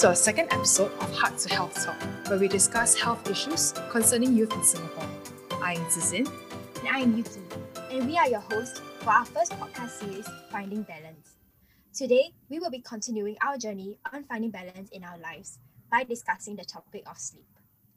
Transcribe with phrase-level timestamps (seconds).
[0.00, 4.34] To our second episode of Heart to Health Talk, where we discuss health issues concerning
[4.34, 5.06] youth in Singapore.
[5.62, 6.26] I am Zixing.
[6.78, 7.42] And I am Yuki,
[7.90, 11.36] and we are your hosts for our first podcast series, Finding Balance.
[11.92, 15.58] Today, we will be continuing our journey on finding balance in our lives
[15.90, 17.44] by discussing the topic of sleep.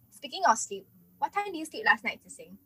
[0.10, 0.86] Speaking of sleep,
[1.20, 2.58] what time did you sleep last night Zixing?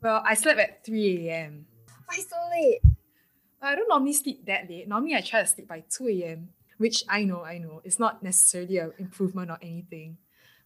[0.00, 1.66] Well, I slept at 3 a.m.
[2.04, 2.78] Why so late?
[3.60, 4.86] I don't normally sleep that late.
[4.86, 8.22] Normally, I try to sleep by 2 a.m., which I know, I know, it's not
[8.22, 10.18] necessarily an improvement or anything.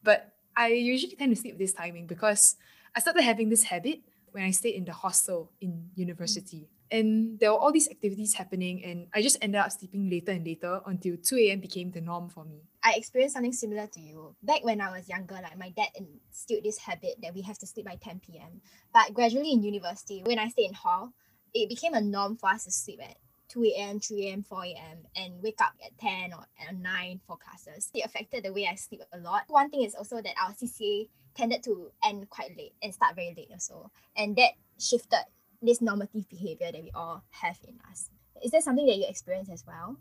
[0.02, 2.56] But I usually tend to sleep this timing because
[2.94, 4.00] I started having this habit
[4.32, 6.68] when I stayed in the hostel in university.
[6.90, 10.44] And there were all these activities happening, and I just ended up sleeping later and
[10.44, 11.60] later until 2 a.m.
[11.60, 12.62] became the norm for me.
[12.82, 14.34] I experienced something similar to you.
[14.42, 17.66] Back when I was younger, like my dad instilled this habit that we have to
[17.66, 18.60] sleep by 10 p.m.
[18.92, 21.12] But gradually in university, when I stayed in hall,
[21.54, 23.16] it became a norm for us to sleep at
[23.50, 27.36] 2 a.m., 3 a.m., 4 a.m., and wake up at 10 or at 9 for
[27.36, 27.90] classes.
[27.92, 29.42] It affected the way I sleep a lot.
[29.48, 33.34] One thing is also that our CCA tended to end quite late and start very
[33.36, 33.90] late also.
[34.16, 35.24] And that shifted
[35.62, 38.10] this normative behavior that we all have in us.
[38.42, 39.96] Is that something that you experience as well?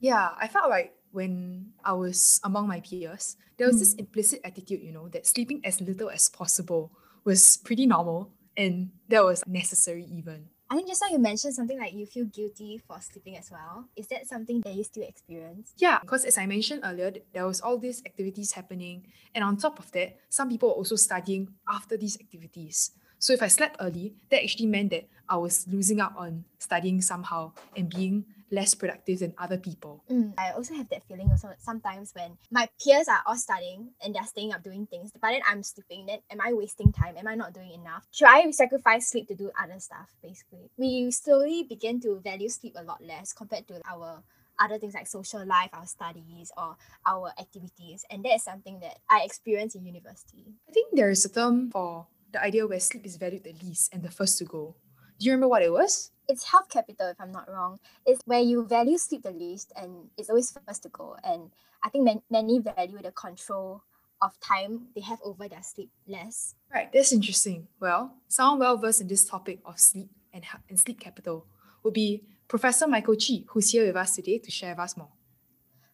[0.00, 3.80] Yeah, I felt like when I was among my peers, there was Mm.
[3.80, 6.92] this implicit attitude, you know, that sleeping as little as possible
[7.24, 10.48] was pretty normal and that was necessary even.
[10.72, 13.86] I think just now you mentioned something like you feel guilty for sleeping as well.
[13.96, 15.72] Is that something that you still experience?
[15.76, 19.80] Yeah, because as I mentioned earlier, there was all these activities happening, and on top
[19.80, 22.92] of that, some people were also studying after these activities.
[23.18, 27.02] So if I slept early, that actually meant that I was losing out on studying
[27.02, 30.02] somehow and being less productive than other people.
[30.10, 34.14] Mm, I also have that feeling also sometimes when my peers are all studying and
[34.14, 36.06] they're staying up doing things, but then I'm sleeping.
[36.06, 37.16] Then am I wasting time?
[37.16, 38.06] Am I not doing enough?
[38.10, 40.10] Should I sacrifice sleep to do other stuff?
[40.22, 44.22] Basically, we slowly begin to value sleep a lot less compared to our
[44.60, 48.98] other things like social life, our studies, or our activities, and that is something that
[49.08, 50.44] I experienced in university.
[50.68, 53.92] I think there is a term for the idea where sleep is valued the least
[53.92, 54.76] and the first to go.
[55.18, 56.12] Do you remember what it was?
[56.30, 57.80] It's health capital, if I'm not wrong.
[58.06, 61.16] It's where you value sleep the least, and it's always first to go.
[61.24, 61.50] And
[61.82, 63.82] I think man- many value the control
[64.22, 66.54] of time they have over their sleep less.
[66.72, 67.66] Right, that's interesting.
[67.80, 71.46] Well, someone well versed in this topic of sleep and, and sleep capital
[71.82, 75.10] would be Professor Michael Chee, who's here with us today to share with us more.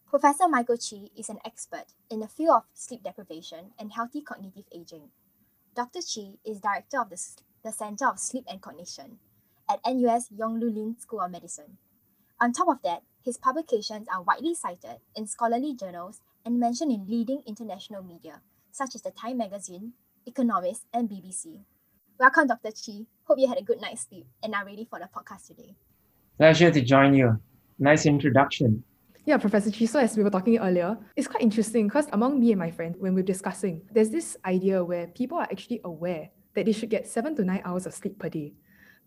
[0.06, 4.66] Professor Michael Chee is an expert in the field of sleep deprivation and healthy cognitive
[4.70, 5.08] aging.
[5.74, 6.02] Dr.
[6.02, 7.18] Chee is director of the,
[7.64, 9.18] the Center of Sleep and Cognition
[9.68, 11.78] at NUS Yong Loo Lin School of Medicine.
[12.40, 17.06] On top of that, his publications are widely cited in scholarly journals and mentioned in
[17.08, 18.40] leading international media,
[18.70, 19.92] such as the Time Magazine,
[20.26, 21.64] Economist, and BBC.
[22.18, 22.70] Welcome, Dr.
[22.70, 23.06] Chee.
[23.24, 25.74] Hope you had a good night's sleep and are ready for the podcast today.
[26.38, 27.40] Pleasure to join you.
[27.78, 28.84] Nice introduction.
[29.24, 32.52] Yeah, Professor Chee, so as we were talking earlier, it's quite interesting because among me
[32.52, 36.64] and my friend, when we're discussing, there's this idea where people are actually aware that
[36.64, 38.54] they should get seven to nine hours of sleep per day.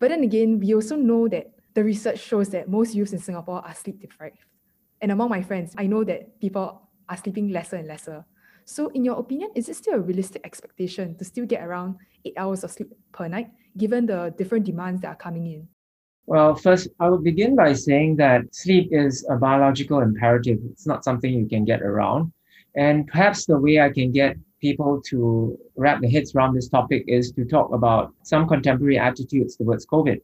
[0.00, 3.64] But then again, we also know that the research shows that most youths in Singapore
[3.64, 4.38] are sleep deprived.
[5.02, 8.24] And among my friends, I know that people are sleeping lesser and lesser.
[8.64, 12.34] So, in your opinion, is it still a realistic expectation to still get around eight
[12.36, 15.68] hours of sleep per night, given the different demands that are coming in?
[16.26, 20.58] Well, first, I would begin by saying that sleep is a biological imperative.
[20.70, 22.32] It's not something you can get around.
[22.76, 27.04] And perhaps the way I can get people to wrap their heads around this topic
[27.06, 30.20] is to talk about some contemporary attitudes towards COVID.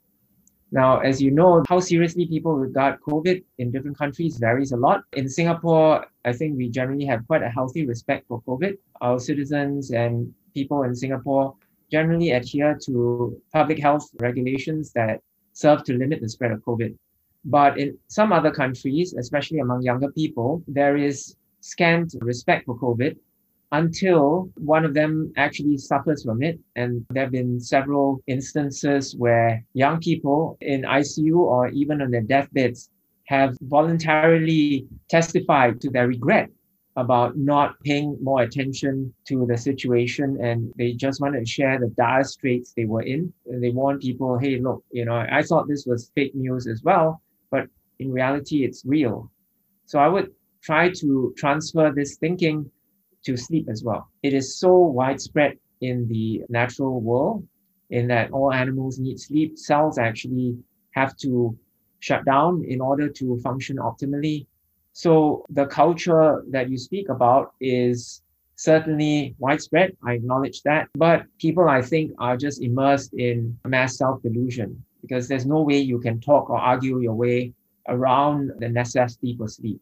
[0.73, 5.05] Now, as you know, how seriously people regard COVID in different countries varies a lot.
[5.13, 8.77] In Singapore, I think we generally have quite a healthy respect for COVID.
[9.01, 11.55] Our citizens and people in Singapore
[11.91, 15.21] generally adhere to public health regulations that
[15.53, 16.97] serve to limit the spread of COVID.
[17.45, 23.17] But in some other countries, especially among younger people, there is scant respect for COVID
[23.73, 26.59] until one of them actually suffers from it.
[26.77, 32.23] And there have been several instances where young people in ICU or even on their
[32.23, 32.91] deathbeds
[33.27, 36.49] have voluntarily testified to their regret
[36.97, 41.89] about not paying more attention to the situation and they just wanted to share the
[41.89, 43.31] dire straits they were in.
[43.47, 46.83] And they warn people, hey, look, you know, I thought this was fake news as
[46.83, 47.21] well,
[47.51, 47.67] but
[47.99, 49.31] in reality, it's real.
[49.85, 50.31] So I would
[50.63, 52.71] try to transfer this thinking
[53.27, 54.09] to sleep as well.
[54.23, 57.47] It is so widespread in the natural world
[57.91, 59.59] in that all animals need sleep.
[59.59, 60.57] Cells actually
[60.93, 61.57] have to
[62.01, 64.47] shut down in order to function optimally.
[64.93, 68.23] So the culture that you speak about is
[68.57, 69.97] certainly widespread.
[70.05, 70.89] I acknowledge that.
[70.95, 75.79] But people, I think, are just immersed in mass self delusion because there's no way
[75.79, 77.53] you can talk or argue your way
[77.89, 79.81] around the necessity for sleep.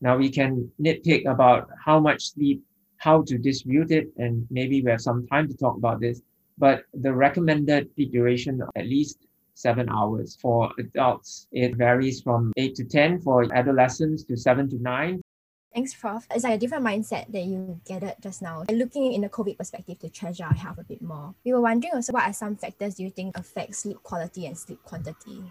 [0.00, 2.62] Now we can nitpick about how much sleep,
[2.96, 6.22] how to distribute it, and maybe we have some time to talk about this.
[6.58, 10.36] But the recommended sleep duration at least seven hours.
[10.40, 13.20] For adults, it varies from eight to 10.
[13.20, 15.20] For adolescents, to seven to nine.
[15.74, 16.26] Thanks, Prof.
[16.34, 18.64] It's like a different mindset that you gathered just now.
[18.68, 21.34] And looking in the COVID perspective to treasure our health a bit more.
[21.44, 24.58] We were wondering also what are some factors do you think affect sleep quality and
[24.58, 25.44] sleep quantity?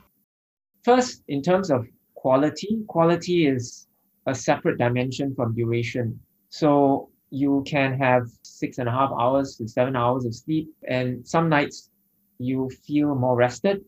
[0.84, 3.88] First, in terms of quality, quality is
[4.30, 6.20] a separate dimension from duration.
[6.50, 11.28] So you can have six and a half hours to seven hours of sleep, and
[11.28, 11.90] some nights
[12.40, 13.82] you feel more rested,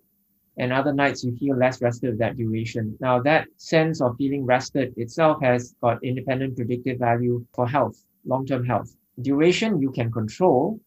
[0.57, 2.97] and other nights you feel less rested that duration.
[2.99, 8.45] Now, that sense of feeling rested itself has got independent predictive value for health, long
[8.45, 8.95] term health.
[9.21, 10.79] Duration you can control,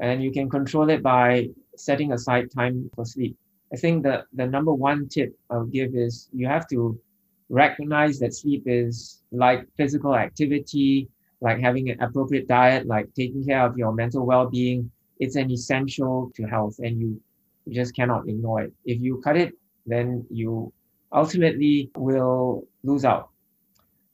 [0.00, 3.36] and you can control it by setting aside time for sleep.
[3.72, 6.98] I think the, the number one tip I'll give is you have to
[7.48, 11.08] recognize that sleep is like physical activity,
[11.40, 14.90] like having an appropriate diet, like taking care of your mental well being.
[15.20, 17.20] It's an essential to health, and you
[17.66, 18.72] you just cannot ignore it.
[18.84, 19.52] If you cut it,
[19.86, 20.72] then you
[21.12, 23.30] ultimately will lose out.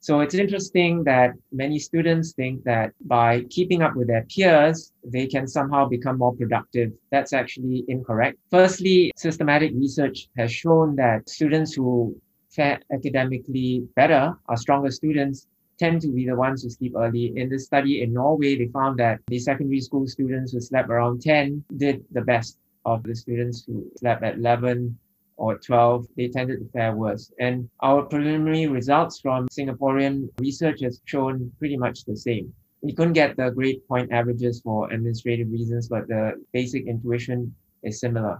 [0.05, 5.25] So it's interesting that many students think that by keeping up with their peers, they
[5.25, 6.91] can somehow become more productive.
[7.11, 8.37] That's actually incorrect.
[8.51, 12.15] Firstly, systematic research has shown that students who
[12.59, 15.47] academically better, are stronger students,
[15.77, 17.33] tend to be the ones who sleep early.
[17.35, 21.21] In the study in Norway, they found that the secondary school students who slept around
[21.21, 24.97] 10 did the best of the students who slept at 11
[25.37, 27.31] or 12, they tended to fare worse.
[27.39, 32.53] And our preliminary results from Singaporean research has shown pretty much the same.
[32.81, 37.53] We couldn't get the grade point averages for administrative reasons, but the basic intuition
[37.83, 38.39] is similar.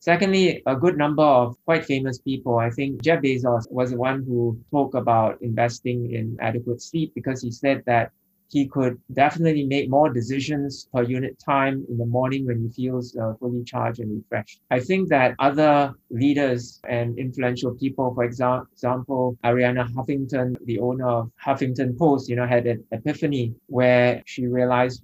[0.00, 4.22] Secondly, a good number of quite famous people, I think Jeff Bezos was the one
[4.22, 8.12] who spoke about investing in adequate sleep because he said that
[8.50, 13.14] he could definitely make more decisions per unit time in the morning when he feels
[13.16, 14.60] uh, fully charged and refreshed.
[14.70, 21.06] I think that other leaders and influential people, for exa- example, Arianna Huffington, the owner
[21.06, 25.02] of Huffington Post, you know, had an epiphany where she realized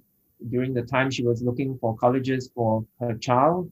[0.49, 3.71] during the time she was looking for colleges for her child,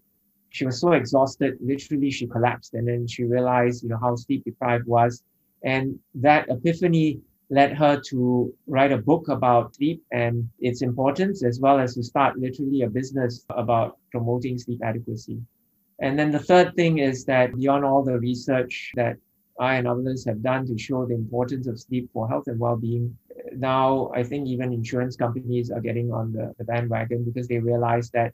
[0.53, 2.75] she was so exhausted, literally she collapsed.
[2.75, 5.23] And then she realized, you know, how sleep deprived was.
[5.63, 7.19] And that epiphany
[7.49, 12.03] led her to write a book about sleep and its importance, as well as to
[12.03, 15.41] start literally a business about promoting sleep adequacy.
[15.99, 19.17] And then the third thing is that beyond all the research that
[19.59, 23.17] I and others have done to show the importance of sleep for health and well-being,
[23.55, 28.11] now I think even insurance companies are getting on the, the bandwagon because they realize
[28.11, 28.33] that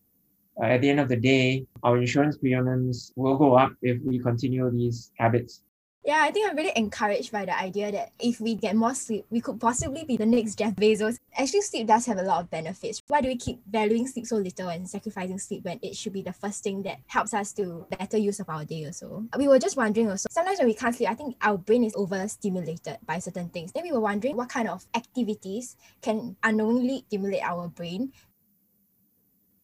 [0.61, 4.19] uh, at the end of the day, our insurance premiums will go up if we
[4.19, 5.63] continue these habits.
[6.05, 9.25] Yeah, I think I'm really encouraged by the idea that if we get more sleep,
[9.29, 11.17] we could possibly be the next Jeff Bezos.
[11.37, 13.01] Actually, sleep does have a lot of benefits.
[13.07, 16.21] Why do we keep valuing sleep so little and sacrificing sleep when it should be
[16.21, 19.25] the first thing that helps us to better use of our day also?
[19.37, 21.93] We were just wondering also, sometimes when we can't sleep, I think our brain is
[21.95, 23.73] overstimulated by certain things.
[23.73, 28.13] Then we were wondering what kind of activities can unknowingly stimulate our brain.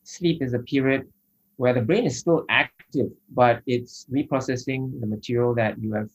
[0.07, 1.07] Sleep is a period
[1.57, 6.09] where the brain is still active, but it's reprocessing the material that you have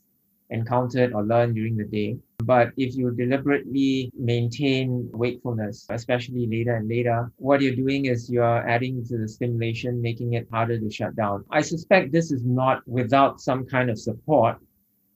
[0.50, 2.16] encountered or learned during the day.
[2.44, 8.68] But if you deliberately maintain wakefulness, especially later and later, what you're doing is you're
[8.68, 11.44] adding to the stimulation, making it harder to shut down.
[11.50, 14.58] I suspect this is not without some kind of support,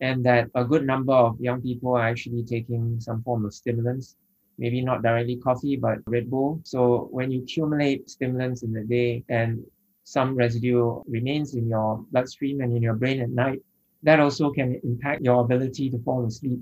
[0.00, 4.16] and that a good number of young people are actually taking some form of stimulants.
[4.58, 6.60] Maybe not directly coffee, but Red Bull.
[6.64, 9.64] So when you accumulate stimulants in the day and
[10.04, 13.62] some residue remains in your bloodstream and in your brain at night,
[14.02, 16.60] that also can impact your ability to fall asleep.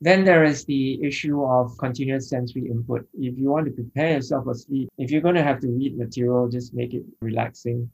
[0.00, 3.06] Then there is the issue of continuous sensory input.
[3.14, 5.98] If you want to prepare yourself for sleep, if you're going to have to read
[5.98, 7.90] material, just make it relaxing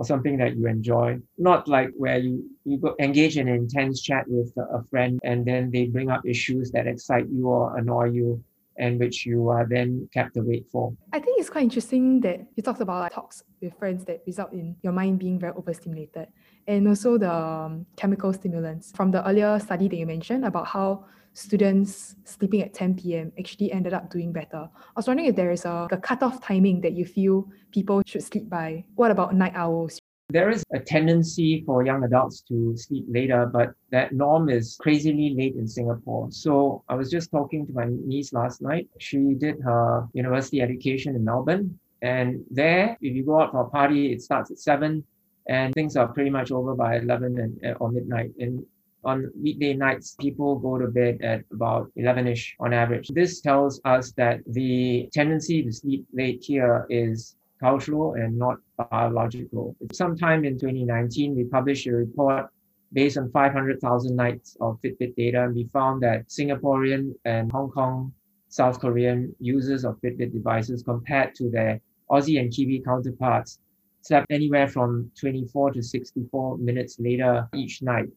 [0.00, 1.18] or something that you enjoy.
[1.36, 5.44] Not like where you, you go engage in an intense chat with a friend and
[5.44, 8.42] then they bring up issues that excite you or annoy you
[8.78, 10.96] and which you are then kept awake for.
[11.12, 14.54] I think it's quite interesting that you talked about like, talks with friends that result
[14.54, 16.28] in your mind being very overstimulated
[16.66, 18.92] and also the um, chemical stimulants.
[18.96, 23.32] From the earlier study that you mentioned about how students sleeping at 10 p.m.
[23.38, 24.68] actually ended up doing better.
[24.74, 28.22] I was wondering if there is a, a cutoff timing that you feel people should
[28.22, 28.84] sleep by.
[28.94, 29.98] What about night owls?
[30.28, 35.34] There is a tendency for young adults to sleep later, but that norm is crazily
[35.36, 36.28] late in Singapore.
[36.30, 38.88] So I was just talking to my niece last night.
[38.98, 41.78] She did her university education in Melbourne.
[42.02, 45.04] And there, if you go out for a party, it starts at 7
[45.48, 48.30] and things are pretty much over by 11 and, or midnight.
[48.38, 48.64] And
[49.04, 53.08] on weekday nights, people go to bed at about 11ish on average.
[53.08, 58.58] This tells us that the tendency to sleep late here is cultural and not
[58.90, 59.76] biological.
[59.92, 62.46] Sometime in 2019, we published a report
[62.92, 68.12] based on 500,000 nights of Fitbit data, and we found that Singaporean and Hong Kong,
[68.48, 71.80] South Korean users of Fitbit devices compared to their
[72.10, 73.60] Aussie and Kiwi counterparts
[74.02, 78.08] slept anywhere from 24 to 64 minutes later each night.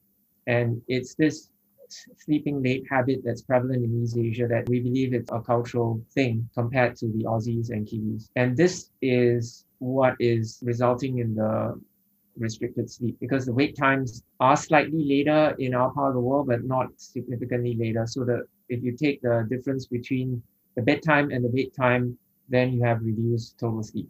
[0.48, 1.50] And it's this
[2.18, 6.50] sleeping late habit that's prevalent in East Asia that we believe it's a cultural thing
[6.56, 8.30] compared to the Aussies and Kiwis.
[8.36, 11.80] And this is what is resulting in the
[12.38, 16.48] restricted sleep because the wake times are slightly later in our part of the world,
[16.48, 18.06] but not significantly later.
[18.08, 20.42] So that if you take the difference between
[20.76, 22.18] the bedtime and the wake time,
[22.50, 24.10] then you have reduced total sleep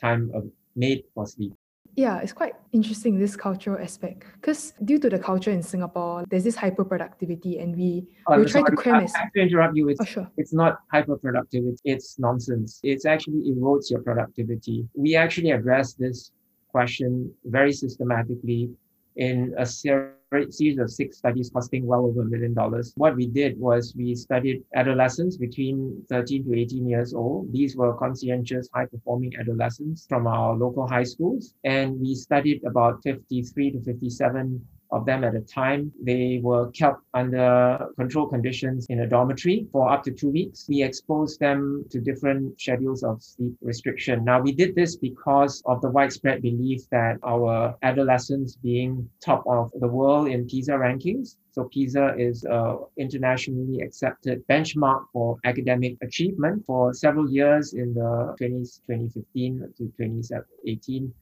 [0.00, 0.30] time
[0.76, 1.52] made for sleep.
[1.98, 6.44] Yeah, it's quite interesting this cultural aspect because due to the culture in Singapore, there's
[6.44, 9.14] this hyperproductivity, and we Oh, we try to cram I as.
[9.16, 9.88] have to interrupt you.
[9.88, 10.30] It's Oh sure.
[10.36, 11.62] it's not hyperproductive.
[11.70, 12.78] It's, it's nonsense.
[12.84, 14.86] It's actually erodes your productivity.
[14.94, 16.30] We actually address this
[16.70, 18.70] question very systematically
[19.16, 20.14] in a ser-
[20.50, 22.92] series of six studies costing well over a million dollars.
[22.96, 27.52] What we did was we studied adolescents between 13 to 18 years old.
[27.52, 31.54] These were conscientious, high performing adolescents from our local high schools.
[31.64, 35.92] And we studied about 53 to 57 of them at a time.
[36.02, 40.66] They were kept under controlled conditions in a dormitory for up to two weeks.
[40.68, 44.24] We exposed them to different schedules of sleep restriction.
[44.24, 49.70] Now, we did this because of the widespread belief that our adolescents being top of
[49.80, 51.36] the world in PISA rankings.
[51.52, 56.64] So PISA is an internationally accepted benchmark for academic achievement.
[56.66, 61.12] For several years in the 20s, 2015 to 2018,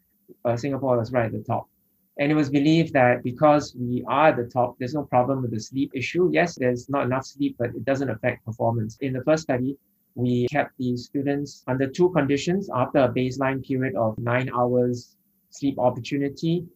[0.44, 1.68] uh, Singapore was right at the top.
[2.18, 5.50] And it was believed that because we are at the top, there's no problem with
[5.50, 6.30] the sleep issue.
[6.32, 8.96] Yes, there's not enough sleep, but it doesn't affect performance.
[9.00, 9.76] In the first study,
[10.14, 15.14] we kept these students under two conditions after a baseline period of nine hours
[15.50, 16.66] sleep opportunity.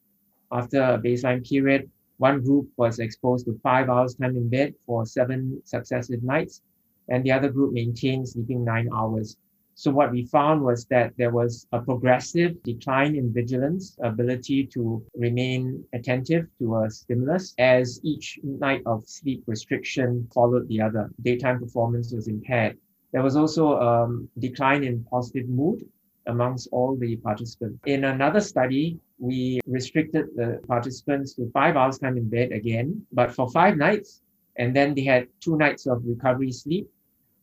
[0.53, 5.07] After a baseline period, one group was exposed to five hours time in bed for
[5.07, 6.61] seven successive nights,
[7.09, 9.39] and the other group maintained sleeping nine hours.
[9.75, 15.03] So what we found was that there was a progressive decline in vigilance, ability to
[15.17, 21.11] remain attentive to a stimulus as each night of sleep restriction followed the other.
[21.23, 22.77] Daytime performance was impaired.
[23.13, 25.85] There was also a um, decline in positive mood
[26.27, 27.79] amongst all the participants.
[27.87, 33.33] In another study, we restricted the participants to five hours time in bed again, but
[33.35, 34.23] for five nights,
[34.57, 36.89] and then they had two nights of recovery sleep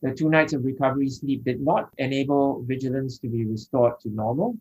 [0.01, 4.55] the two nights of recovery sleep did not enable vigilance to be restored to normal.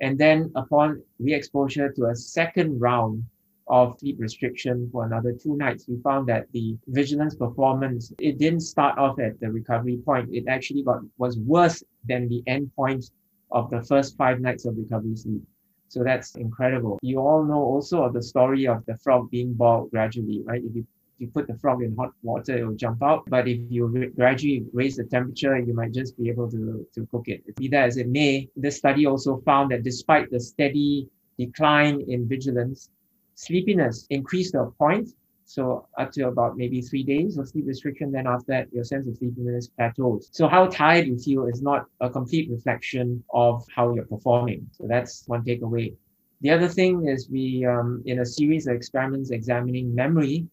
[0.00, 3.24] And then upon re-exposure to a second round
[3.68, 8.60] of sleep restriction for another two nights, we found that the vigilance performance, it didn't
[8.60, 10.28] start off at the recovery point.
[10.32, 13.10] It actually got was worse than the end point
[13.52, 15.42] of the first five nights of recovery sleep.
[15.88, 16.98] So that's incredible.
[17.02, 20.62] You all know also of the story of the frog being boiled gradually, right?
[20.62, 20.86] If you
[21.18, 23.24] you put the frog in hot water, it will jump out.
[23.28, 27.28] But if you gradually raise the temperature, you might just be able to, to cook
[27.28, 27.54] it.
[27.56, 32.28] Be that as it may, this study also found that despite the steady decline in
[32.28, 32.90] vigilance,
[33.34, 35.08] sleepiness increased to a point.
[35.46, 39.06] So up to about maybe three days of sleep restriction, then after that, your sense
[39.06, 40.30] of sleepiness plateaus.
[40.32, 44.68] So how tired you feel is not a complete reflection of how you're performing.
[44.72, 45.94] So that's one takeaway.
[46.40, 50.46] The other thing is we, um, in a series of experiments examining memory,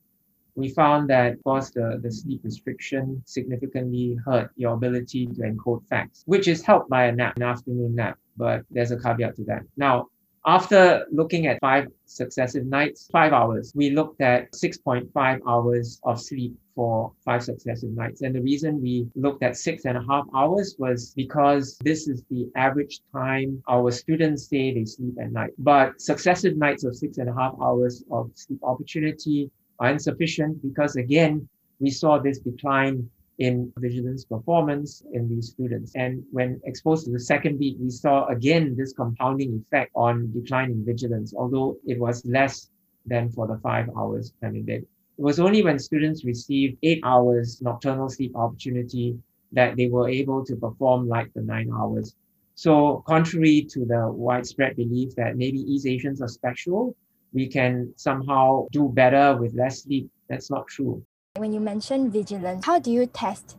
[0.62, 5.86] we found that, of course, the, the sleep restriction significantly hurt your ability to encode
[5.88, 8.18] facts, which is helped by a nap, an afternoon nap.
[8.38, 9.64] But there's a caveat to that.
[9.76, 10.08] Now,
[10.46, 16.56] after looking at five successive nights, five hours, we looked at 6.5 hours of sleep
[16.74, 18.22] for five successive nights.
[18.22, 22.24] And the reason we looked at six and a half hours was because this is
[22.32, 25.52] the average time our students say they sleep at night.
[25.60, 30.96] But successive nights of six and a half hours of sleep opportunity are insufficient because
[30.96, 31.48] again,
[31.80, 33.10] we saw this decline
[33.40, 35.94] in vigilance performance in these students.
[35.96, 40.70] And when exposed to the second beat, we saw again this compounding effect on decline
[40.70, 42.70] in vigilance, although it was less
[43.08, 44.64] than for the five hours in.
[44.68, 44.86] It
[45.18, 49.18] was only when students received eight hours nocturnal sleep opportunity
[49.52, 52.16] that they were able to perform like the nine hours.
[52.54, 56.96] So contrary to the widespread belief that maybe East Asians are special,
[57.34, 60.10] we can somehow do better with less sleep.
[60.30, 61.04] That's not true.
[61.38, 63.58] When you mention vigilance, how do you test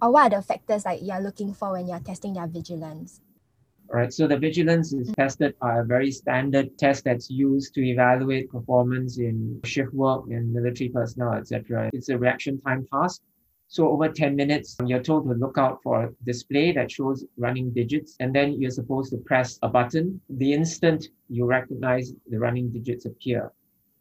[0.00, 3.20] or what are the factors like you're looking for when you're testing their vigilance?
[3.90, 4.12] Right.
[4.12, 9.18] So the vigilance is tested by a very standard test that's used to evaluate performance
[9.18, 11.88] in shift work and military personnel, etc.
[11.94, 13.22] It's a reaction time task.
[13.70, 17.70] So over 10 minutes, you're told to look out for a display that shows running
[17.70, 20.22] digits, and then you're supposed to press a button.
[20.30, 23.52] The instant you recognize the running digits appear.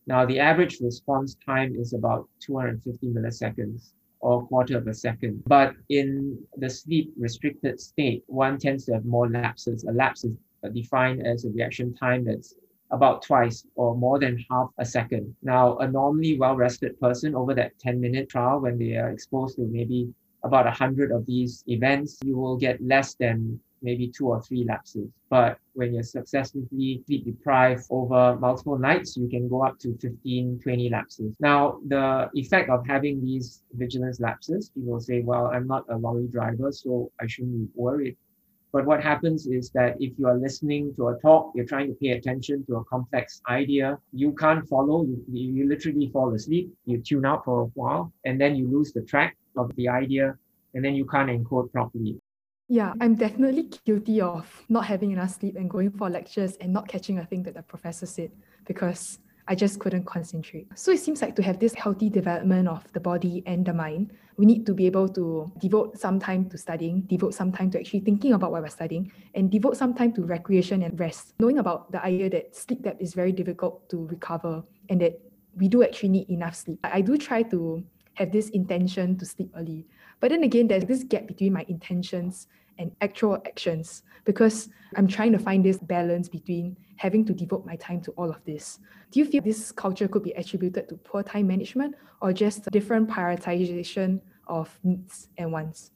[0.05, 5.43] Now, the average response time is about 250 milliseconds or quarter of a second.
[5.45, 9.83] But in the sleep restricted state, one tends to have more lapses.
[9.83, 10.37] A lapse is
[10.73, 12.55] defined as a reaction time that's
[12.91, 15.35] about twice or more than half a second.
[15.41, 19.55] Now, a normally well rested person over that 10 minute trial, when they are exposed
[19.57, 20.13] to maybe
[20.43, 25.07] about 100 of these events, you will get less than maybe two or three lapses.
[25.29, 30.59] But when you're successfully sleep deprived over multiple nights, you can go up to 15,
[30.63, 31.33] 20 lapses.
[31.39, 36.27] Now, the effect of having these vigilance lapses, people say, well, I'm not a lorry
[36.27, 38.17] driver, so I shouldn't be worried.
[38.77, 41.95] But what happens is that if you are listening to a talk, you're trying to
[41.95, 47.01] pay attention to a complex idea, you can't follow, you, you literally fall asleep, you
[47.01, 50.37] tune out for a while, and then you lose the track of the idea,
[50.75, 52.21] and then you can't encode properly.
[52.67, 56.87] Yeah, I'm definitely guilty of not having enough sleep and going for lectures and not
[56.87, 58.29] catching a thing that the professor said
[58.67, 59.17] because
[59.47, 60.67] I just couldn't concentrate.
[60.75, 64.11] So it seems like to have this healthy development of the body and the mind,
[64.37, 67.79] we need to be able to devote some time to studying, devote some time to
[67.79, 71.33] actually thinking about what we're studying, and devote some time to recreation and rest.
[71.39, 75.19] Knowing about the idea that sleep debt is very difficult to recover and that
[75.55, 76.79] we do actually need enough sleep.
[76.83, 77.83] I do try to
[78.15, 79.85] have this intention to sleep early.
[80.19, 82.47] But then again, there's this gap between my intentions
[82.79, 87.75] and actual actions because I'm trying to find this balance between having to devote my
[87.77, 88.79] time to all of this.
[89.11, 93.09] Do you feel this culture could be attributed to poor time management or just different
[93.09, 95.91] prioritization of needs and wants?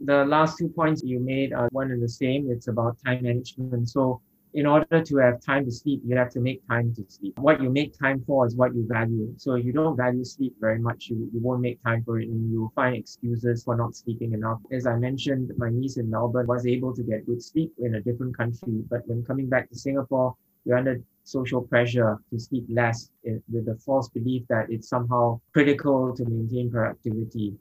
[0.00, 2.50] The last two points you made are one and the same.
[2.50, 3.88] It's about time management.
[3.90, 4.22] So
[4.54, 7.38] in order to have time to sleep, you have to make time to sleep.
[7.38, 9.32] What you make time for is what you value.
[9.36, 12.50] So you don't value sleep very much, you, you won't make time for it and
[12.50, 14.60] you will find excuses for not sleeping enough.
[14.72, 18.00] As I mentioned, my niece in Melbourne was able to get good sleep in a
[18.00, 20.34] different country, but when coming back to Singapore,
[20.64, 25.40] you're under social pressure to sleep less eh, with the false belief that it's somehow
[25.52, 27.56] critical to maintain productivity.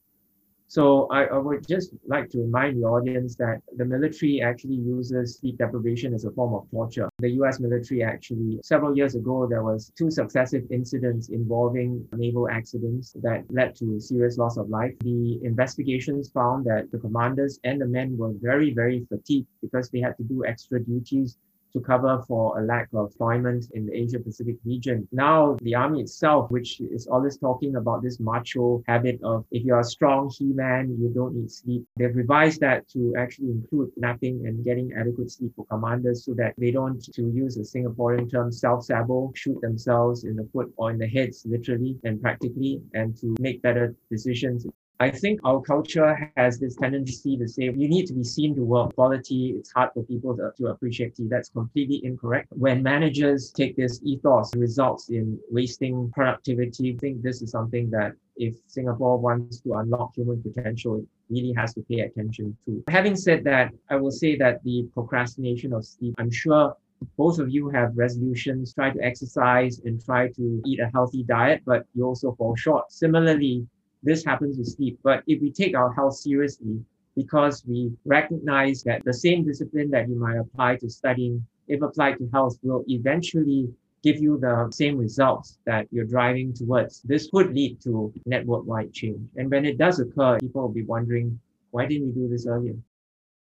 [0.70, 5.40] So I, I, would just like to remind the audience that the military actually uses
[5.40, 7.10] sleep deprivation as a form of torture.
[7.18, 13.14] The US military actually, several years ago, there was two successive incidents involving naval accidents
[13.24, 14.94] that led to serious loss of life.
[15.00, 20.02] The investigations found that the commanders and the men were very, very fatigued because they
[20.02, 21.38] had to do extra duties
[21.74, 25.08] to cover for a lack of employment in the Asia Pacific region.
[25.12, 29.80] Now, the army itself, which is always talking about this macho habit of if you're
[29.80, 34.46] a strong He Man, you don't need sleep, they've revised that to actually include napping
[34.48, 38.52] and getting adequate sleep for commanders so that they don't, to use a Singaporean term,
[38.52, 43.16] self sabo, shoot themselves in the foot or in the heads, literally and practically, and
[43.18, 44.66] to make better decisions
[45.02, 48.64] I think our culture has this tendency to say you need to be seen to
[48.64, 49.56] work quality.
[49.58, 51.28] It's hard for people to, to appreciate tea.
[51.30, 52.48] That's completely incorrect.
[52.52, 56.96] When managers take this ethos, results in wasting productivity.
[56.96, 61.54] I think this is something that if Singapore wants to unlock human potential, it really
[61.54, 62.84] has to pay attention to.
[62.90, 66.76] Having said that, I will say that the procrastination of sleep, I'm sure
[67.18, 71.62] both of you have resolutions, try to exercise and try to eat a healthy diet,
[71.66, 72.92] but you also fall short.
[72.92, 73.66] Similarly,
[74.04, 75.00] this happens with sleep.
[75.04, 76.80] But if we take our health seriously,
[77.16, 82.18] because we recognize that the same discipline that you might apply to studying, if applied
[82.20, 83.68] to health, will eventually
[84.02, 87.02] give you the same results that you're driving towards.
[87.02, 89.30] This could lead to network-wide change.
[89.36, 91.38] And when it does occur, people will be wondering,
[91.72, 92.76] why didn't we do this earlier?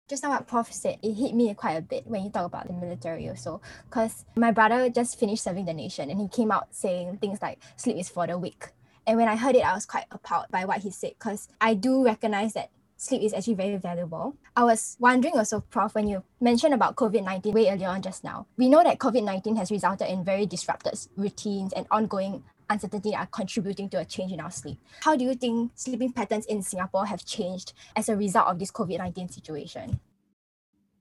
[0.09, 2.67] Just now what Prof said, it hit me quite a bit when you talk about
[2.67, 3.61] the military also.
[3.85, 7.59] Because my brother just finished serving the nation and he came out saying things like
[7.77, 8.69] sleep is for the weak.
[9.09, 11.73] And when I heard it, I was quite appalled by what he said because I
[11.73, 14.35] do recognize that sleep is actually very valuable.
[14.55, 18.23] I was wondering also, Prof, when you mentioned about COVID 19 way earlier on just
[18.23, 23.15] now, we know that COVID 19 has resulted in very disrupted routines and ongoing uncertainty
[23.15, 24.77] are contributing to a change in our sleep.
[25.01, 28.69] How do you think sleeping patterns in Singapore have changed as a result of this
[28.69, 29.99] COVID 19 situation?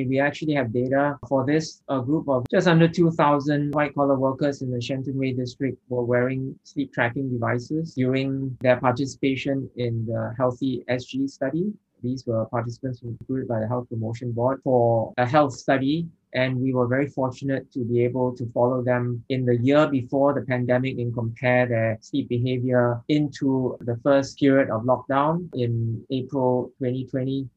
[0.06, 1.82] We actually have data for this.
[1.88, 6.04] A group of just under 2,000 white collar workers in the Shenton Way district were
[6.04, 11.72] wearing sleep tracking devices during their participation in the Healthy SG study.
[12.00, 16.06] These were participants recruited by the Health Promotion Board for a health study.
[16.32, 20.32] And we were very fortunate to be able to follow them in the year before
[20.32, 26.70] the pandemic and compare their sleep behavior into the first period of lockdown in April
[26.78, 27.48] 2020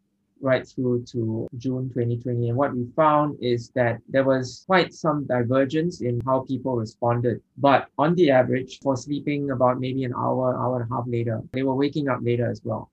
[0.42, 2.50] right through to June 2020.
[2.50, 7.42] And what we found is that there was quite some divergence in how people responded.
[7.58, 11.42] But on the average, for sleeping about maybe an hour, hour and a half later,
[11.54, 12.90] they were waking up later as well.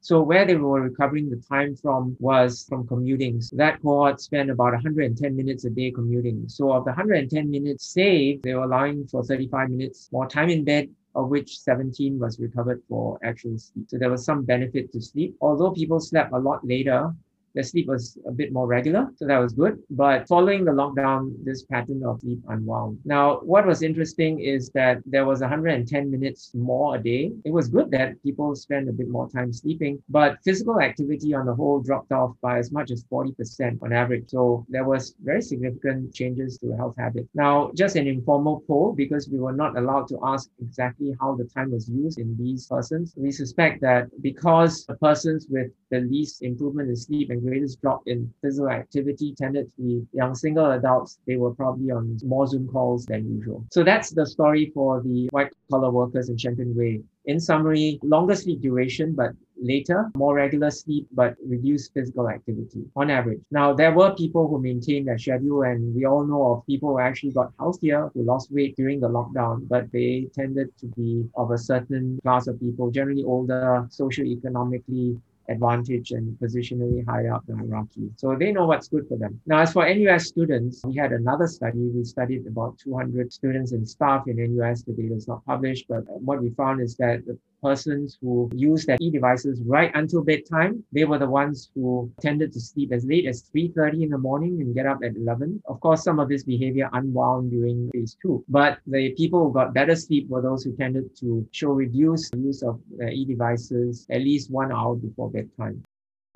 [0.00, 3.40] So where they were recovering the time from was from commuting.
[3.40, 6.48] So that cohort spent about 110 minutes a day commuting.
[6.48, 10.62] So of the 110 minutes saved, they were allowing for 35 minutes more time in
[10.62, 13.86] bed of which 17 was recovered for actual sleep.
[13.88, 15.36] So there was some benefit to sleep.
[15.40, 17.12] Although people slept a lot later,
[17.56, 19.78] the sleep was a bit more regular, so that was good.
[19.90, 22.98] But following the lockdown, this pattern of sleep unwound.
[23.04, 27.32] Now, what was interesting is that there was 110 minutes more a day.
[27.46, 31.46] It was good that people spend a bit more time sleeping, but physical activity on
[31.46, 34.28] the whole dropped off by as much as 40% on average.
[34.28, 37.28] So there was very significant changes to health habits.
[37.34, 41.44] Now, just an informal poll because we were not allowed to ask exactly how the
[41.44, 43.14] time was used in these persons.
[43.16, 48.02] We suspect that because the persons with the least improvement in sleep and greatest drop
[48.06, 51.18] in physical activity tended to be young single adults.
[51.26, 53.64] They were probably on more Zoom calls than usual.
[53.72, 57.02] So that's the story for the white collar workers in Shenton Way.
[57.26, 63.10] In summary, longer sleep duration, but later, more regular sleep, but reduced physical activity on
[63.10, 63.40] average.
[63.50, 67.00] Now, there were people who maintained their schedule, and we all know of people who
[67.00, 71.50] actually got healthier, who lost weight during the lockdown, but they tended to be of
[71.50, 78.10] a certain class of people, generally older, socioeconomically advantage and positionally higher up the hierarchy.
[78.16, 79.40] So they know what's good for them.
[79.46, 81.90] Now, as for NUS students, we had another study.
[81.94, 84.82] We studied about 200 students and staff in NUS.
[84.82, 88.86] The data is not published, but what we found is that the persons who used
[88.86, 93.26] their e-devices right until bedtime, they were the ones who tended to sleep as late
[93.26, 95.62] as 3.30 in the morning and get up at 11.
[95.66, 99.74] Of course, some of this behavior unwound during phase two, but the people who got
[99.74, 102.80] better sleep were those who tended to show reduced use of
[103.12, 105.82] e-devices at least one hour before bedtime.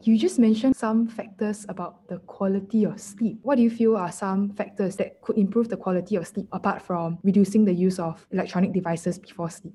[0.02, 3.38] You just mentioned some factors about the quality of sleep.
[3.42, 6.80] What do you feel are some factors that could improve the quality of sleep apart
[6.80, 9.74] from reducing the use of electronic devices before sleep?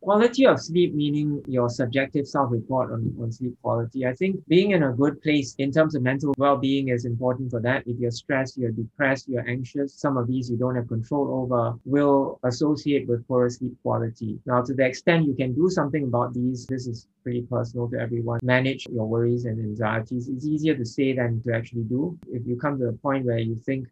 [0.00, 4.06] Quality of sleep, meaning your subjective self report on, on sleep quality.
[4.06, 7.50] I think being in a good place in terms of mental well being is important
[7.50, 7.82] for that.
[7.84, 11.76] If you're stressed, you're depressed, you're anxious, some of these you don't have control over
[11.84, 14.38] will associate with poor sleep quality.
[14.46, 17.98] Now, to the extent you can do something about these, this is pretty personal to
[17.98, 18.38] everyone.
[18.44, 20.28] Manage your worries and anxieties.
[20.28, 22.16] It's easier to say than to actually do.
[22.28, 23.88] If you come to a point where you think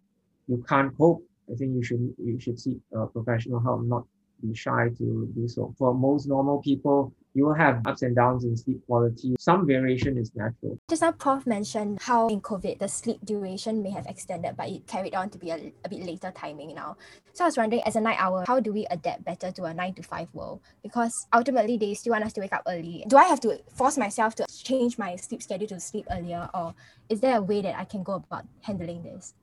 [0.47, 4.05] you can't cope, I think you should you should seek uh, professional help, not
[4.43, 5.75] be shy to do so.
[5.79, 9.37] For most normal people, you will have ups and downs in sleep quality.
[9.39, 10.79] Some variation is natural.
[10.89, 14.87] Just now, Prof mentioned how in COVID the sleep duration may have extended, but it
[14.87, 16.97] carried on to be a, a bit later timing now.
[17.35, 19.75] So I was wondering, as a night owl, how do we adapt better to a
[19.75, 20.61] nine to five world?
[20.83, 23.05] Because ultimately, they still want us to wake up early.
[23.07, 26.75] Do I have to force myself to change my sleep schedule to sleep earlier, or
[27.11, 29.35] is there a way that I can go about handling this?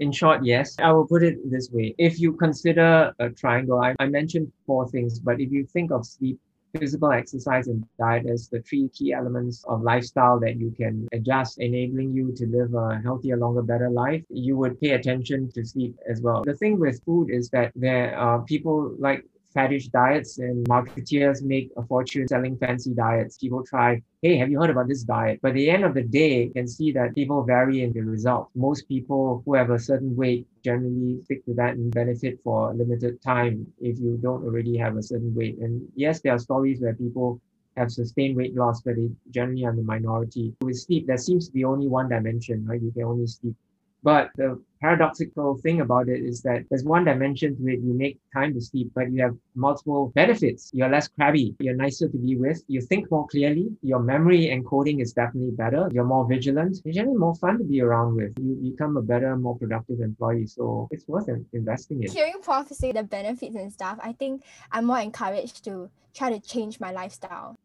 [0.00, 0.76] In short, yes.
[0.80, 1.94] I will put it this way.
[1.98, 6.04] If you consider a triangle, I, I mentioned four things, but if you think of
[6.04, 6.38] sleep,
[6.76, 11.58] physical exercise, and diet as the three key elements of lifestyle that you can adjust,
[11.60, 15.96] enabling you to live a healthier, longer, better life, you would pay attention to sleep
[16.10, 16.42] as well.
[16.44, 21.70] The thing with food is that there are people like faddish diets and marketeers make
[21.76, 23.38] a fortune selling fancy diets.
[23.38, 25.38] People try, hey, have you heard about this diet?
[25.42, 28.00] But at the end of the day, you can see that people vary in the
[28.00, 28.50] results.
[28.54, 32.74] Most people who have a certain weight generally stick to that and benefit for a
[32.74, 35.58] limited time if you don't already have a certain weight.
[35.58, 37.40] And yes, there are stories where people
[37.76, 40.54] have sustained weight loss, but they generally are the minority.
[40.60, 42.80] With sleep, there seems to be only one dimension, right?
[42.80, 43.56] You can only sleep
[44.04, 47.80] but the paradoxical thing about it is that there's one dimension to it.
[47.80, 50.70] You make time to sleep, but you have multiple benefits.
[50.74, 51.56] You're less crabby.
[51.58, 52.62] You're nicer to be with.
[52.68, 53.70] You think more clearly.
[53.80, 55.88] Your memory encoding is definitely better.
[55.90, 56.82] You're more vigilant.
[56.84, 58.34] You're generally more fun to be around with.
[58.38, 60.46] You become a better, more productive employee.
[60.46, 62.10] So it's worth investing in.
[62.10, 66.40] Hearing Prof say the benefits and stuff, I think I'm more encouraged to try to
[66.40, 67.56] change my lifestyle.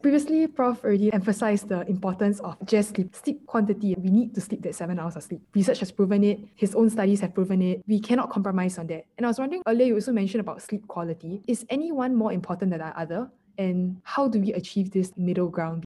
[0.00, 3.96] Previously, Prof already emphasized the importance of just sleep, sleep quantity.
[3.98, 5.42] We need to sleep that seven hours of sleep.
[5.56, 6.38] Research has proven it.
[6.54, 7.82] His own studies have proven it.
[7.88, 9.06] We cannot compromise on that.
[9.16, 11.42] And I was wondering earlier, you also mentioned about sleep quality.
[11.48, 13.28] Is any one more important than the other?
[13.58, 15.84] And how do we achieve this middle ground?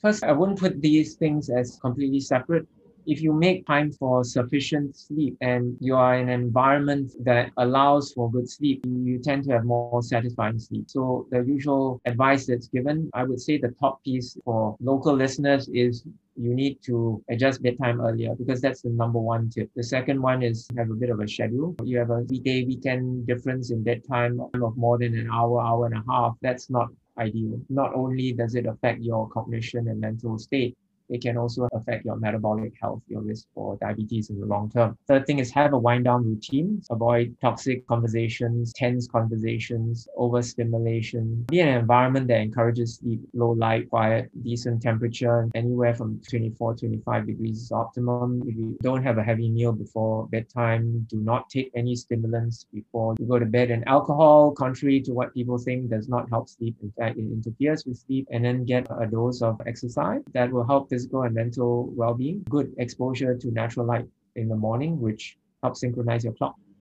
[0.00, 2.66] First, I wouldn't put these things as completely separate
[3.06, 8.12] if you make time for sufficient sleep and you are in an environment that allows
[8.12, 10.70] for good sleep, you tend to have more satisfying sleep.
[10.70, 15.68] So the usual advice that's given, I would say the top piece for local listeners
[15.72, 16.04] is
[16.36, 19.70] you need to adjust bedtime earlier because that's the number one tip.
[19.76, 21.74] The second one is have a bit of a schedule.
[21.84, 25.96] You have a weekday, weekend difference in bedtime of more than an hour, hour and
[25.96, 26.36] a half.
[26.42, 26.88] That's not
[27.18, 27.60] ideal.
[27.68, 30.76] Not only does it affect your cognition and mental state,
[31.12, 34.96] it can also affect your metabolic health, your risk for diabetes in the long term.
[35.06, 36.82] Third thing is have a wind down routine.
[36.90, 41.44] Avoid toxic conversations, tense conversations, overstimulation.
[41.48, 46.76] Be in an environment that encourages sleep, low light, quiet, decent temperature, anywhere from 24,
[46.76, 48.42] 25 degrees is optimum.
[48.46, 53.14] If you don't have a heavy meal before bedtime, do not take any stimulants before
[53.18, 53.70] you go to bed.
[53.70, 56.76] And alcohol, contrary to what people think, does not help sleep.
[56.82, 58.26] In fact, it interferes with sleep.
[58.30, 62.44] And then get a dose of exercise that will help this physical and mental well-being,
[62.48, 66.54] good exposure to natural light in the morning, which helps synchronize your clock.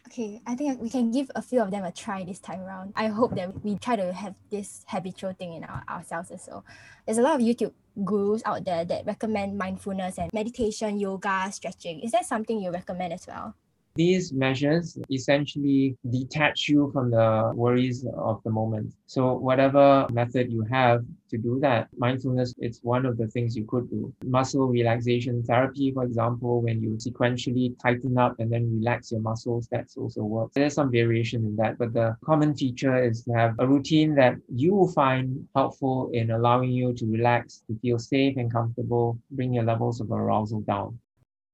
[0.08, 2.92] Okay, I think we can give a few of them a try this time around.
[2.96, 6.66] I hope that we try to have this habitual thing in our, ourselves as well.
[7.06, 7.72] There's a lot of YouTube
[8.04, 12.02] gurus out there that recommend mindfulness and meditation, yoga, stretching.
[12.02, 13.56] Is that something you recommend as well?
[13.96, 18.92] These measures essentially detach you from the worries of the moment.
[19.06, 23.66] So whatever method you have to do that, mindfulness, it's one of the things you
[23.66, 24.12] could do.
[24.24, 29.68] Muscle relaxation therapy, for example, when you sequentially tighten up and then relax your muscles,
[29.72, 30.54] that's also works.
[30.56, 34.38] There's some variation in that, but the common feature is to have a routine that
[34.50, 39.54] you will find helpful in allowing you to relax, to feel safe and comfortable, bring
[39.54, 40.98] your levels of arousal down.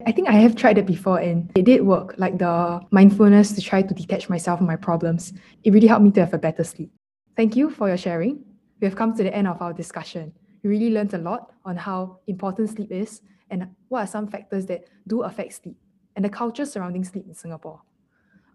[0.06, 3.62] I think I have tried it before and it did work, like the mindfulness to
[3.62, 5.34] try to detach myself from my problems.
[5.64, 6.92] It really helped me to have a better sleep.
[7.36, 8.44] Thank you for your sharing.
[8.80, 10.34] We have come to the end of our discussion.
[10.64, 14.66] We really learned a lot on how important sleep is and what are some factors
[14.68, 15.76] that do affect sleep
[16.16, 17.82] and the culture surrounding sleep in Singapore.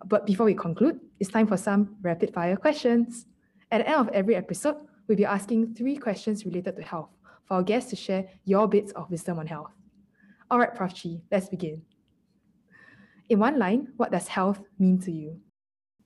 [0.07, 3.27] But before we conclude, it's time for some rapid fire questions.
[3.71, 4.77] At the end of every episode,
[5.09, 7.11] we'll be asking three questions related to health
[7.45, 9.73] for our guests to share your bits of wisdom on health.
[10.55, 10.95] All right, Prof.
[10.95, 11.83] Chee, let's begin.
[13.29, 15.41] In one line, what does health mean to you?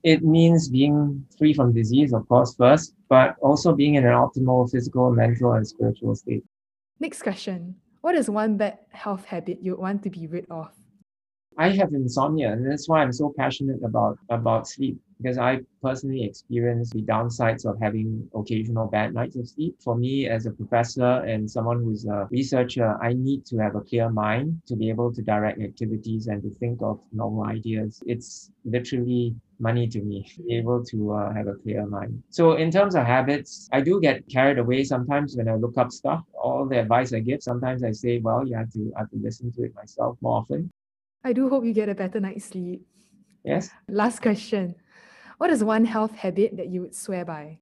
[0.01, 4.67] It means being free from disease, of course, first, but also being in an optimal
[4.71, 6.43] physical, mental, and spiritual state.
[6.99, 7.75] Next question.
[8.01, 10.71] What is one bad health habit you want to be rid of?
[11.55, 16.23] I have insomnia, and that's why I'm so passionate about about sleep because I personally
[16.23, 19.75] experience the downsides of having occasional bad nights of sleep.
[19.83, 23.81] For me, as a professor and someone who's a researcher, I need to have a
[23.81, 28.01] clear mind to be able to direct activities and to think of novel ideas.
[28.05, 32.23] It's literally money to me to be able to uh, have a clear mind.
[32.29, 35.91] So in terms of habits, I do get carried away sometimes when I look up
[35.91, 36.23] stuff.
[36.41, 39.17] All the advice I give, sometimes I say, well, you have to I have to
[39.21, 40.71] listen to it myself more often.
[41.25, 42.85] I do hope you get a better night's sleep.
[43.43, 43.69] Yes.
[43.89, 44.75] Last question.
[45.39, 47.59] What is one health habit that you would swear by?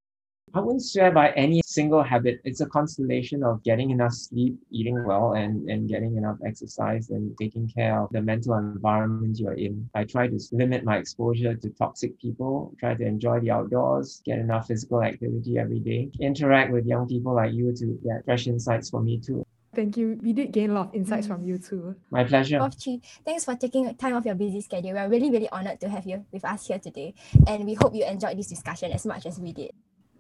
[0.55, 2.41] I wouldn't swear by any single habit.
[2.43, 7.37] It's a constellation of getting enough sleep, eating well, and, and getting enough exercise and
[7.37, 9.87] taking care of the mental environment you're in.
[9.93, 14.39] I try to limit my exposure to toxic people, try to enjoy the outdoors, get
[14.39, 18.89] enough physical activity every day, interact with young people like you to get fresh insights
[18.89, 19.45] for me too.
[19.77, 20.17] Thank you.
[20.23, 21.93] We did gain a lot of insights from you too.
[22.09, 22.57] My pleasure.
[22.57, 22.75] Prof.
[22.79, 24.93] Chee, thanks for taking time off your busy schedule.
[24.93, 27.13] We're really, really honored to have you with us here today.
[27.45, 29.69] And we hope you enjoyed this discussion as much as we did.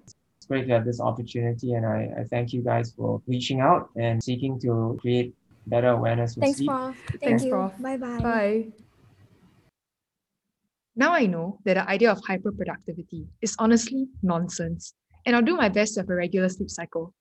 [0.05, 3.89] It's great to have this opportunity and I, I thank you guys for reaching out
[3.95, 5.33] and seeking to create
[5.65, 6.69] better awareness with Thanks, sleep.
[6.69, 6.95] Prof.
[7.07, 7.49] Thank Thanks, you.
[7.49, 7.73] Prof.
[7.81, 8.19] Bye-bye.
[8.19, 8.67] Bye.
[10.95, 14.93] Now I know that the idea of hyperproductivity is honestly nonsense,
[15.25, 17.15] and I'll do my best to have a regular sleep cycle.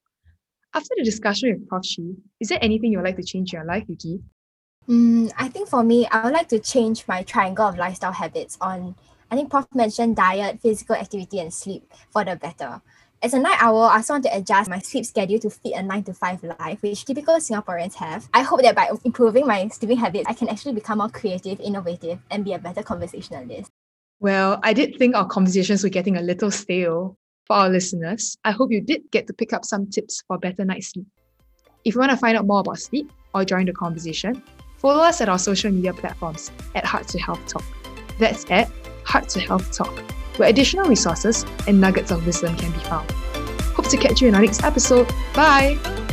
[0.77, 1.83] After the discussion with Prof.
[1.85, 4.21] Chee, is there anything you'd like to change in your life, Yuki?
[4.87, 8.59] Mm, I think for me, I would like to change my triangle of lifestyle habits
[8.61, 8.95] on,
[9.31, 12.83] I think Prof mentioned diet, physical activity, and sleep for the better.
[13.23, 15.83] As a night owl, I also want to adjust my sleep schedule to fit a
[15.83, 18.29] 9 to 5 life, which typical Singaporeans have.
[18.35, 22.19] I hope that by improving my sleeping habits, I can actually become more creative, innovative,
[22.31, 23.71] and be a better conversationalist.
[24.21, 27.17] Well, I did think our conversations were getting a little stale.
[27.47, 30.65] For our listeners, I hope you did get to pick up some tips for better
[30.65, 31.07] night's sleep.
[31.85, 34.43] If you want to find out more about sleep or join the conversation,
[34.79, 37.65] follow us at our social media platforms at Heart to Health Talk.
[38.19, 38.69] That's at
[39.05, 39.97] Heart to Health Talk,
[40.39, 43.09] where additional resources and nuggets of wisdom can be found.
[43.77, 45.07] Hope to catch you in our next episode.
[45.33, 46.06] Bye!